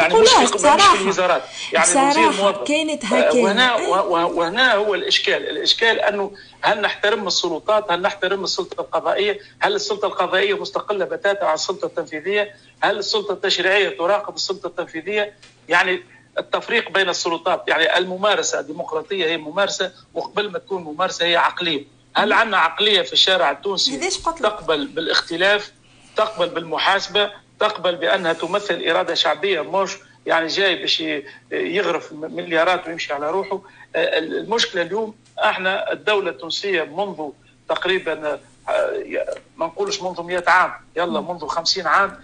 [0.00, 1.42] يعني مش في مش في الوزارات.
[1.72, 1.86] يعني
[2.30, 2.62] موظف.
[2.68, 3.74] كانت هكا وهنا
[4.10, 5.48] وهنا هو الإشكال.
[5.48, 11.54] الإشكال أنه هل نحترم السلطات؟ هل نحترم السلطة القضائية؟ هل السلطة القضائية مستقلة بتاتا عن
[11.54, 15.34] السلطة التنفيذية؟ هل السلطة التشريعية تراقب السلطة التنفيذية؟
[15.68, 16.02] يعني
[16.38, 21.84] التفريق بين السلطات يعني الممارسة الديمقراطية هي ممارسة وقبل ما تكون ممارسة هي عقلية.
[22.16, 24.10] هل عندنا عقلية في الشارع التونسي
[24.42, 25.72] تقبل بالاختلاف
[26.16, 27.30] تقبل بالمحاسبة؟
[27.60, 29.60] تقبل بأنها تمثل إرادة شعبية.
[29.60, 29.96] مش
[30.26, 31.04] يعني جاي باش
[31.50, 33.60] يغرف مليارات ويمشي على روحه.
[33.96, 35.14] المشكلة اليوم
[35.44, 37.30] إحنا الدولة التونسية منذ
[37.68, 38.40] تقريبا
[39.56, 40.72] ما نقولش منذ 100 عام.
[40.96, 42.20] يلا منذ 50 عام.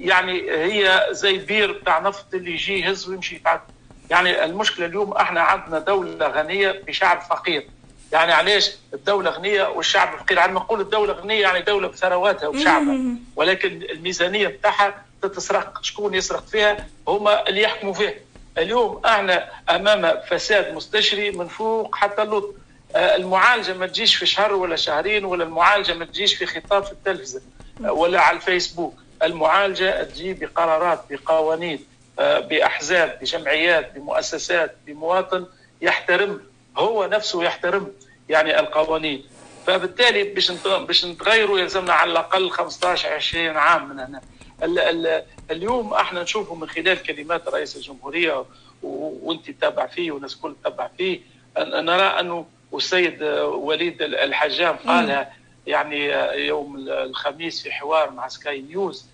[0.00, 3.62] يعني هي زي بير بتاع نفط اللي يجي يهز ويمشي يتعدى.
[4.10, 7.66] يعني المشكلة اليوم إحنا عندنا دولة غنية بشعب فقير.
[8.12, 12.98] يعني علاش الدولة غنية والشعب فقير؟ عندما نقول الدولة غنية يعني دولة بثرواتها وشعبها.
[13.36, 15.82] ولكن الميزانية بتاعها تتسرق.
[15.82, 18.14] شكون يسرق فيها؟ هما اللي يحكموا فيها.
[18.58, 22.54] اليوم إحنا امام فساد مستشري من فوق حتى اللطف
[22.96, 27.40] المعالجة ما تجيش في شهر ولا شهرين ولا المعالجة ما تجيش في خطاب في التلفزة
[27.80, 28.94] ولا على الفيسبوك.
[29.22, 31.84] المعالجة تجي بقرارات بقوانين
[32.18, 35.46] بأحزاب بجمعيات بمؤسسات بمواطن
[35.80, 36.40] يحترم
[36.78, 37.92] هو نفسه يحترم
[38.28, 39.24] يعني القوانين.
[39.66, 44.20] فبالتالي باش باش نتغيروا يلزمنا على الأقل 15 20 عام من هنا.
[44.62, 48.44] ال ال اليوم إحنا نشوفه من خلال كلمات رئيس الجمهورية
[48.82, 51.20] وانت تتابع فيه والناس الكل تتابع فيه.
[51.58, 55.32] نرى أنه والسيد وليد الحجام قالها
[55.66, 56.06] يعني
[56.46, 59.06] يوم الخميس في حوار مع سكاي نيوز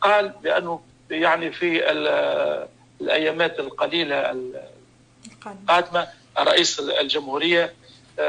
[0.00, 1.90] قال بأنه يعني في
[3.00, 4.36] الأيامات القليلة
[5.46, 6.08] القادمة
[6.38, 7.74] رئيس الجمهورية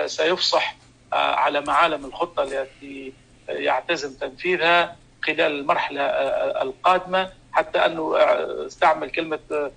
[0.06, 0.76] سيفصح
[1.14, 3.14] على معالم الخطة التي
[3.50, 6.02] يعتزم تنفيذها خلال المرحلة
[6.62, 8.18] القادمة حتى أنه
[8.68, 9.72] استعمل كلمة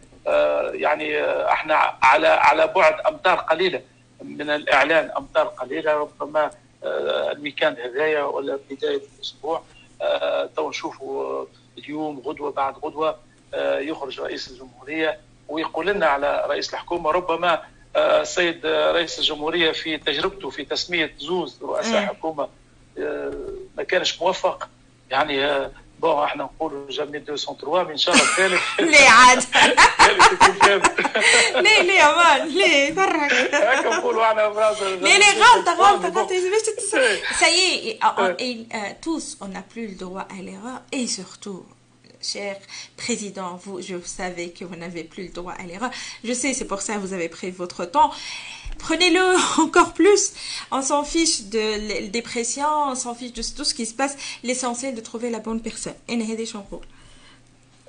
[0.72, 3.82] يعني إحنا على على بعد أمتار قليلة.
[4.22, 6.50] من الإعلان أمتار قليلة ربما
[6.84, 9.62] ال week-end هذايا ولا بداية الأسبوع.
[10.56, 11.44] تو نشوفوا
[11.78, 13.18] اليوم غدوة بعد غدوة
[13.78, 17.62] يخرج رئيس الجمهورية ويقول لنا على رئيس الحكومة ربما
[17.96, 22.48] السيد رئيس الجمهورية في تجربته في تسمية زوز رؤساء حكومة
[23.76, 24.68] ما كانش موفق.
[25.10, 28.60] يعني بون إحنا نقولوا جامي 203 إن شاء الله الثالث.
[28.80, 29.38] ليه عاد؟
[31.64, 34.42] ليه ليه يا مان؟ ليه؟ فرحك هكا نقولوا إحنا
[34.80, 36.34] ليه ليه؟ غلطة غلطة غلطة.
[37.40, 39.00] ça y est.
[39.00, 40.80] tous on n'a plus le droit à l'erreur.
[40.92, 41.64] Et surtout
[42.23, 42.57] cher
[42.97, 45.91] président, vous, je savais que vous n'avez plus le droit à l'erreur.
[46.23, 48.11] Je sais, c'est pour ça que vous avez pris votre temps.
[48.77, 49.25] Prenez-le
[49.61, 50.33] encore plus.
[50.71, 54.15] On s'en fiche de des pressions, on s'en fiche de tout ce qui se passe.
[54.43, 55.95] L'essentiel de trouver la bonne personne.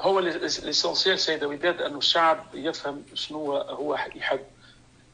[0.00, 4.40] هو الاسونسيال سيدة وداد انه الشعب يفهم شنو هو يحب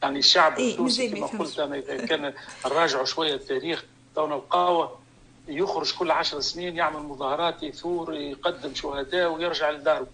[0.03, 2.33] يعني الشعب التونسي كما قلت انا اذا كان
[2.65, 4.99] نراجعوا شويه التاريخ تو نلقاوه
[5.48, 10.06] يخرج كل عشر سنين يعمل مظاهرات يثور يقدم شهداء ويرجع لداره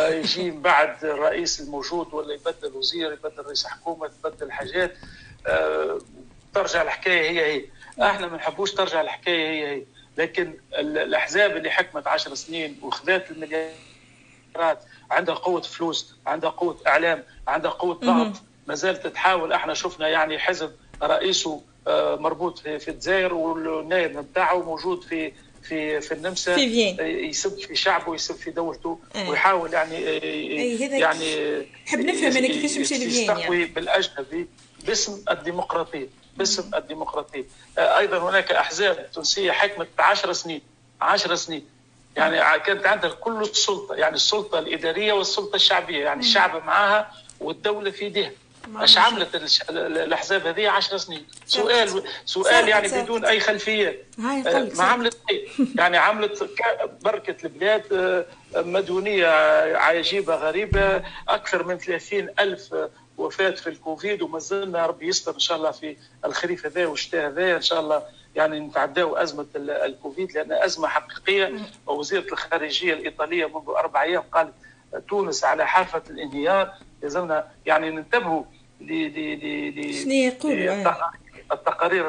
[0.00, 4.94] يجي من بعد الرئيس الموجود ولا يبدل وزير يبدل رئيس حكومة تبدل حاجات.
[6.54, 7.64] ترجع الحكاية هي هي.
[8.10, 9.84] إحنا ما نحبوش ترجع الحكاية هي هي.
[10.18, 17.70] لكن الأحزاب اللي حكمت عشر سنين وخذات المليارات عندها قوة فلوس عندها قوة إعلام عندها
[17.70, 18.32] قوة ضغط
[18.66, 20.72] ما زالت تحاول إحنا شفنا يعني حزب
[21.02, 21.62] رئيسه
[22.20, 25.32] مربوط في, في الجزائر والنائب نتاعو موجود في
[25.62, 26.54] في في النمسا.
[26.54, 26.88] في
[27.28, 29.28] يسب في شعبه ويسب في دولته أيه.
[29.28, 30.04] ويحاول يعني
[30.98, 33.64] يعني نحب نفهم أنا كيفاش مشي يستقوي يعني.
[33.64, 34.48] بالأجنبي
[34.86, 36.06] باسم الديمقراطية.
[36.36, 37.44] باسم الديمقراطية.
[37.78, 40.60] أيضا هناك أحزاب تونسية حكمت 10 سنين
[41.00, 41.66] 10 سنين.
[42.16, 46.04] يعني كانت عندها كل السلطة يعني السلطة الإدارية والسلطة الشعبية.
[46.04, 48.32] يعني الشعب معاها والدولة في يديها
[48.80, 49.34] إيش عملت
[49.70, 55.18] الأحزاب هذه 10 سنين؟ سؤال سؤال يعني بدون أي خلفيات ما عملت
[55.76, 56.50] يعني عملت
[57.02, 58.26] بركة البلاد
[58.56, 59.26] مديونيه
[59.76, 61.02] عجيبة غريبة.
[61.28, 62.74] أكثر من 30 ألف
[63.18, 67.56] وفاة في الكوفيد وما زلنا ربي يستر إن شاء الله في الخريف هذا والشتاء هذا.
[67.56, 68.02] إن شاء الله
[68.36, 71.52] يعني نتعداو أزمة الكوفيد لأن أزمة حقيقية.
[71.86, 74.52] ووزيرة الخارجية الإيطالية منذ أربع أيام قالت
[75.08, 76.72] تونس على حافة الانهيار.
[77.02, 78.42] لازمنا يعني ننتبهوا
[79.92, 80.82] شنو يقولوا؟
[81.52, 82.04] التقارير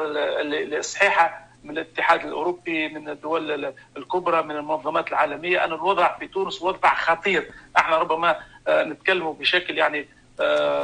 [0.78, 6.94] الصحيحه من الاتحاد الأوروبي من الدول الكبرى من المنظمات العالمية أن الوضع في تونس وضع
[6.94, 7.50] خطير.
[7.76, 8.36] إحنا ربما
[8.68, 10.08] نتكلموا بشكل يعني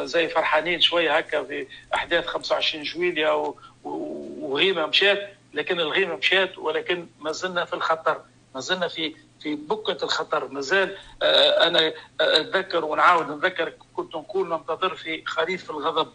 [0.03, 3.53] زي فرحانين شوية هكا في أحداث 25 جويليا
[3.85, 8.21] وغيمة مشات لكن الغيمة مشات ولكن ما زلنا في الخطر.
[8.57, 10.49] ما زلنا في في بكة الخطر.
[10.49, 16.09] ما زال آه، أنا أتذكر ونعاود نذكر كنت نقول ننتظر في خريف الغضب.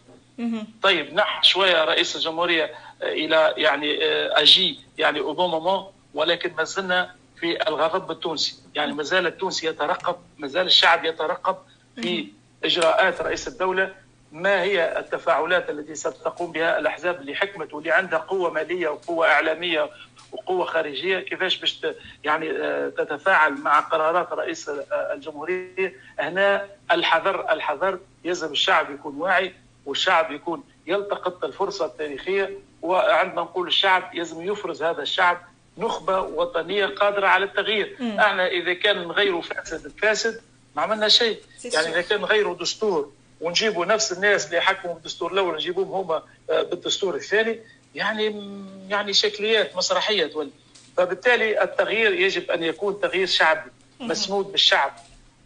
[0.82, 2.64] طيب نح شوية رئيس الجمهورية
[3.02, 8.54] آه، إلى يعني آه، أجي يعني أوباما ولكن ما زلنا في الغضب التونسي.
[8.74, 11.56] يعني ما زال التونسي يترقب ما زال الشعب يترقب
[11.96, 12.26] في
[12.64, 13.94] إجراءات رئيس الدولة
[14.32, 19.90] ما هي التفاعلات التي ستقوم بها الأحزاب اللي حكمت واللي عندها قوة مالية وقوة إعلامية
[20.32, 21.86] وقوة خارجية؟ كيفاش باش
[22.24, 29.54] يعني آه، تتفاعل مع قرارات رئيس آه، الجمهورية؟ هنا الحذر الحذر يلزم الشعب يكون واعي
[29.86, 35.38] والشعب يكون يلتقط الفرصة التاريخية وعندما نقول الشعب يلزم يفرز هذا الشعب
[35.78, 37.96] نخبة وطنية قادرة على التغيير.
[38.00, 40.40] إحنا إذا كان نغيروا فاسد فاسد
[40.76, 41.40] ما عملنا شيء.
[41.74, 43.12] يعني إذا كان نغيروا دستور
[43.42, 47.60] ونجيبوا نفس الناس اللي حكموا بالدستور الأول نجيبوهم هما آه، بالدستور الثاني.
[47.94, 48.54] يعني
[48.88, 50.50] يعني شكليات مسرحية تولي.
[50.96, 54.92] فبالتالي التغيير يجب أن يكون تغيير شعبي مسنود بالشعب.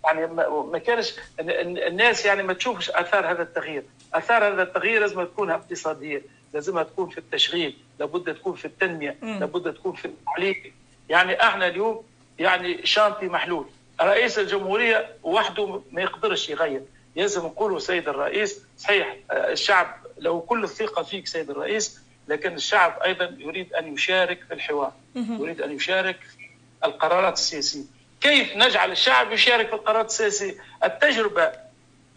[0.05, 0.27] يعني
[0.73, 3.83] ما كانش الناس يعني ما تشوفش آثار هذا التغيير.
[4.15, 6.23] آثار هذا التغيير لازم تكون اقتصادية
[6.55, 10.73] لازمها تكون في التشغيل لابد تكون في التنمية لابد تكون في التعليم.
[11.09, 12.05] يعني إحنا اليوم
[12.39, 13.67] يعني شانتي محلول.
[14.01, 16.83] رئيس الجمهورية وحده ما يقدرش يغير.
[17.17, 18.63] لازم نقولوا سيد الرئيس.
[18.79, 24.41] صحيح آه، الشعب له كل الثقة فيك سيد الرئيس لكن الشعب أيضا يريد أن يشارك
[24.49, 26.47] في الحوار يريد أن يشارك في
[26.87, 27.85] القرارات السياسية.
[28.21, 30.55] كيف نجعل الشعب يشارك في القرارات السياسية؟
[30.85, 31.53] التجربة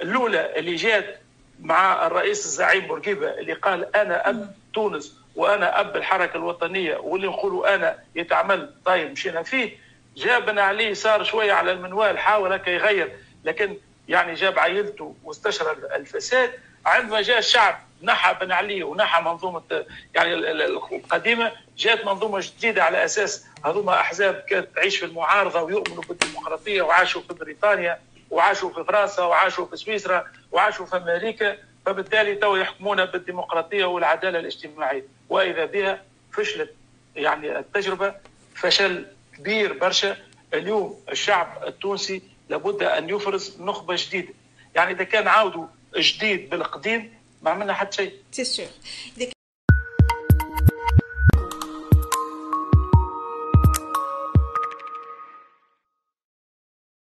[0.01, 1.19] الأولى اللي جات
[1.59, 7.75] مع الرئيس الزعيم بورقيبة اللي قال أنا أب تونس وأنا أب الحركة الوطنية واللي نقولوا
[7.75, 8.73] أنا يتعمل.
[8.85, 9.77] طيب مشينا فيه.
[10.17, 13.11] جابنا عليه صار شوية على المنوال حاول هكا يغير
[13.43, 13.77] لكن
[14.09, 16.51] يعني جاب عائلته واستشرى الفساد
[16.85, 19.85] عندما جاء الشعب نحى بن علي ونحى منظومة
[20.15, 26.81] يعني القديمة جاءت منظومة جديدة على أساس هذوما أحزاب كانت تعيش في المعارضة ويؤمنوا بالديمقراطية
[26.81, 27.99] وعاشوا في بريطانيا
[28.31, 35.03] وعاشوا في فرنسا وعاشوا في سويسرا وعاشوا في أمريكا فبالتالي تو يحكمون بالديمقراطية والعدالة الاجتماعية.
[35.29, 36.01] وإذا بها
[36.31, 36.73] فشلت
[37.15, 38.15] يعني التجربة
[38.55, 39.05] فشل
[39.37, 40.17] كبير برشا.
[40.53, 44.33] اليوم الشعب التونسي لابد أن يفرز نخبة جديدة.
[44.75, 45.67] يعني إذا كان عاودوا
[45.97, 48.13] جديد بالقديم ما عملنا حتى شيء.